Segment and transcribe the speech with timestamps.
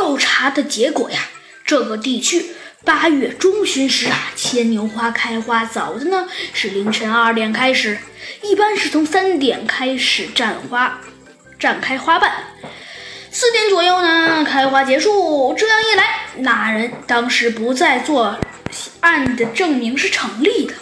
[0.00, 1.28] 调查的结果呀，
[1.62, 2.46] 这个地区
[2.86, 7.98] 八月中旬时啊，牵牛花开花早的呢是凌晨二点开始，
[8.42, 10.98] 一般是从三点开始绽花，
[11.60, 12.32] 绽开花瓣，
[13.30, 15.54] 四点左右呢开花结束。
[15.54, 18.38] 这样一来，那人当时不在作
[19.00, 20.72] 案的证明是成立的。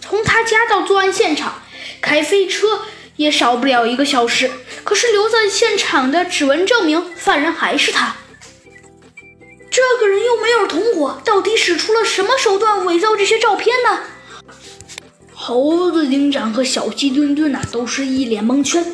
[0.00, 1.62] 从他家到作案现场，
[2.00, 2.80] 开飞车
[3.16, 4.50] 也少不了一个小时。
[4.84, 8.16] 可是留在现场的指纹证明，犯人还是他。
[9.70, 14.00] 这个人又没有同伙，到底使出了什么手段伪造这些照片呢？
[15.34, 18.84] 猴子警长和小鸡墩墩呐，都是一脸蒙圈。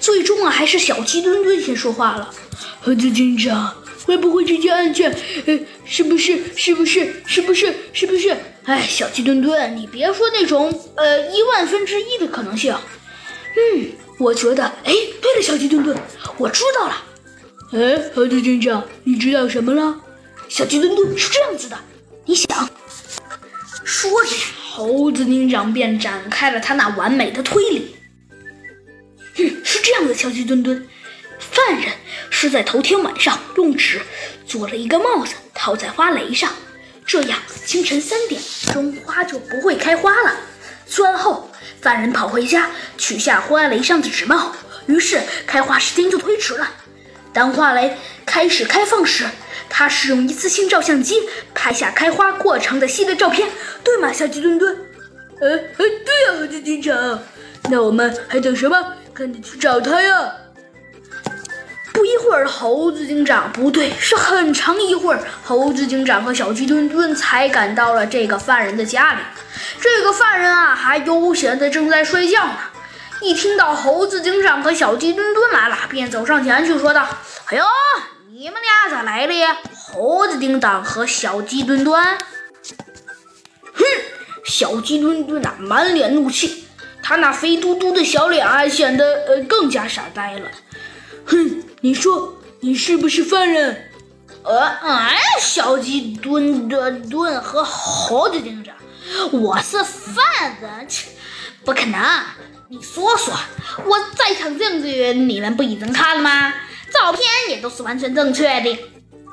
[0.00, 2.34] 最终啊，还是小鸡墩墩先说话了
[2.82, 3.74] ：“猴子警长，
[4.04, 5.14] 会不会这件案件，
[5.46, 6.40] 呃，是不是？
[6.56, 7.22] 是不是？
[7.26, 7.74] 是不是？
[7.92, 8.36] 是不是？
[8.64, 12.74] 哎，小鸡墩墩，你别说那种呃一万分之一的可能性。
[13.56, 15.96] 嗯，我觉得，哎，对了，小鸡墩墩，
[16.38, 17.04] 我知道了。
[17.72, 20.00] 哎，猴子警长，你知道什么了？
[20.48, 21.78] 小鸡墩墩是这样子的，
[22.26, 22.68] 你想？
[23.84, 24.30] 说着，
[24.70, 27.96] 猴子警长便展开了他那完美的推理。
[29.36, 30.86] 嗯，是这样的，小鸡墩墩，
[31.38, 31.92] 犯人
[32.30, 34.00] 是在头天晚上用纸
[34.46, 36.50] 做了一个帽子，套在花蕾上，
[37.06, 38.40] 这样清晨三点
[38.72, 40.36] 钟花就不会开花了。
[40.86, 41.50] 做完后，
[41.82, 44.54] 犯人跑回家取下花蕾上的纸帽，
[44.86, 46.70] 于是开花时间就推迟了。
[47.32, 49.26] 当花蕾开始开放时，
[49.68, 51.16] 他使用一次性照相机
[51.52, 53.48] 拍下开花过程的系列照片，
[53.82, 54.76] 对吗，小鸡墩墩？
[55.40, 57.18] 呃呃，对呀，猴子警长。
[57.68, 58.94] 那我们还等什么？
[59.12, 60.32] 赶紧去找他呀！
[62.02, 69.20] 不一会儿，猴子警长不对，是很长一会儿，猴子警长和小鸡墩墩才赶到了这个犯人的家里。
[69.80, 72.56] 这个犯人啊，还悠闲的正在睡觉呢。
[73.20, 77.06] 一听到猴子警长和小鸡墩墩来了，便走上前去说道
[77.46, 77.64] ：“哎呦，
[78.32, 79.58] 你们俩咋来了呀？
[79.72, 82.02] 猴子警长和小鸡墩墩。”
[83.74, 83.84] 哼，
[84.44, 86.64] 小鸡墩墩呐，满脸怒气，
[87.00, 90.50] 他那肥嘟嘟的小脸啊，显得呃更加傻呆了。
[91.24, 93.90] 哼，你说你是不是犯人？
[94.44, 98.72] 呃，哎，小鸡墩墩墩和猴子警长，
[99.32, 100.88] 我是犯人？
[100.88, 101.10] 切，
[101.64, 102.00] 不可能！
[102.68, 103.34] 你说说，
[103.84, 106.54] 我在场证据你们不已经看了吗？
[106.92, 108.78] 照片也都是完全正确的。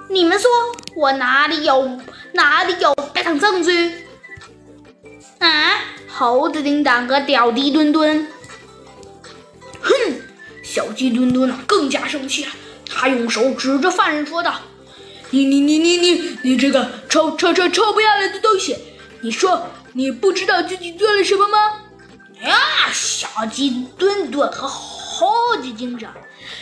[0.10, 0.50] 你们说
[0.96, 2.00] 我哪里有
[2.34, 3.94] 哪里有在场证据？
[5.38, 5.76] 啊！
[6.12, 8.28] 猴子警长和屌迪墩墩，
[10.72, 12.52] 小鸡墩墩更加生气了，
[12.88, 14.53] 他用手指着犯人说道
[15.31, 18.78] ：“你你你你你你这个臭臭臭臭不要脸的东西！
[19.22, 21.57] 你说你不知道自己做了什么吗？”
[22.46, 22.56] 呀，
[22.94, 25.28] 小鸡墩墩和猴
[25.59, 26.13] 子警长，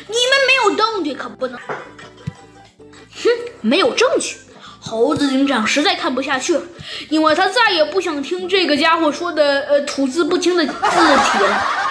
[0.07, 1.59] 你们没有证据可不能。
[3.13, 3.29] 哼，
[3.59, 4.37] 没有证据。
[4.79, 6.63] 猴子警长实在看不下去了，
[7.09, 11.86] 因为他再也不想听这个家伙说的呃吐字不清的字体了。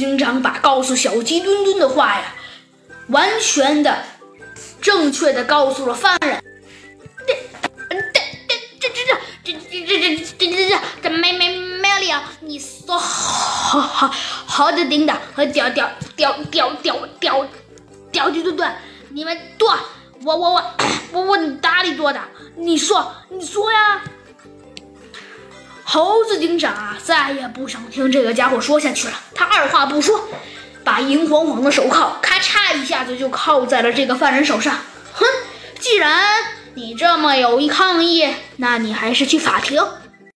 [0.00, 2.34] 警长把告诉小鸡墩墩的话呀，
[3.08, 4.02] 完全的、
[4.80, 6.42] 正确的告诉了犯人。
[7.26, 7.34] 这、
[7.90, 8.00] 这、
[8.80, 14.08] 这、这、这、这、这、这、这、这、这没没没了你说好好
[14.46, 17.46] 好的，领导和屌屌屌屌屌屌
[18.10, 18.74] 屌鸡墩墩，
[19.10, 19.78] 你们多，
[20.24, 20.64] 我我我
[21.12, 22.18] 我我哪里多的？
[22.56, 24.02] 你说你说呀！
[25.92, 29.14] 猴子警长啊，再也不想听这个家伙说下去了。
[29.34, 30.28] 他二话不说，
[30.84, 34.72] 把银晃晃的手铐咔嚓一下子就铐在了这个犯人手上。
[35.12, 35.26] 哼，
[35.80, 36.22] 既然
[36.74, 38.24] 你这么有意抗议，
[38.58, 39.84] 那你还是去法庭。